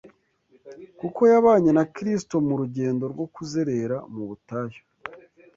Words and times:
kuko 0.99 1.21
yabanye 1.31 1.71
na 1.77 1.83
Kristo 1.95 2.35
mu 2.47 2.53
rugendo 2.61 3.03
rwo 3.13 3.25
kuzerera 3.33 3.97
mu 4.13 4.23
butayu 4.29 4.81